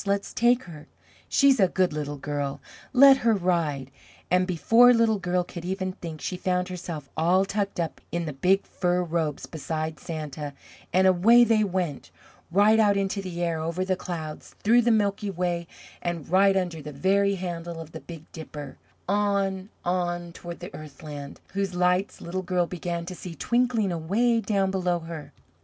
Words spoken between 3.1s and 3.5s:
her